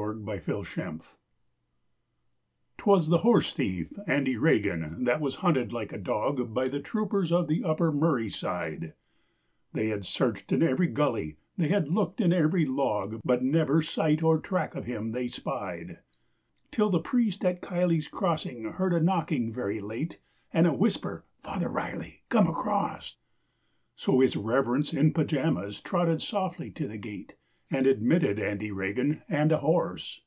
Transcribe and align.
Father 0.00 0.18
Riley's 0.18 0.74
Horse 0.74 1.14
'Twas 2.78 3.08
the 3.10 3.18
horse 3.18 3.52
thief, 3.52 3.92
Andy 4.06 4.34
Regan, 4.38 5.04
that 5.04 5.20
was 5.20 5.36
hunted 5.36 5.74
like 5.74 5.92
a 5.92 5.98
dog 5.98 6.54
By 6.54 6.68
the 6.68 6.80
troopers 6.80 7.30
of 7.30 7.48
the 7.48 7.62
Upper 7.62 7.92
Murray 7.92 8.30
side, 8.30 8.94
They 9.74 9.88
had 9.88 10.06
searched 10.06 10.52
in 10.52 10.62
every 10.62 10.86
gully 10.86 11.36
they 11.58 11.68
had 11.68 11.90
looked 11.90 12.18
in 12.22 12.32
every 12.32 12.64
log, 12.64 13.20
But 13.24 13.42
never 13.44 13.82
sight 13.82 14.22
or 14.22 14.38
track 14.38 14.74
of 14.74 14.86
him 14.86 15.12
they 15.12 15.28
spied, 15.28 15.98
Till 16.70 16.88
the 16.88 16.98
priest 16.98 17.44
at 17.44 17.60
Kiley's 17.60 18.08
Crossing 18.08 18.64
heard 18.64 18.94
a 18.94 19.00
knocking 19.00 19.52
very 19.52 19.80
late 19.82 20.18
And 20.50 20.66
a 20.66 20.72
whisper 20.72 21.26
'Father 21.42 21.68
Riley 21.68 22.22
come 22.30 22.46
across!' 22.48 23.18
So 23.96 24.20
his 24.20 24.34
Rev'rence 24.34 24.94
in 24.94 25.12
pyjamas 25.12 25.78
trotted 25.82 26.22
softly 26.22 26.70
to 26.72 26.88
the 26.88 26.96
gate 26.96 27.36
And 27.72 27.86
admitted 27.86 28.40
Andy 28.40 28.72
Regan 28.72 29.22
and 29.28 29.52
a 29.52 29.58
horse! 29.58 30.22